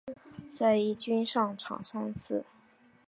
[0.51, 2.43] 在一军上场三次。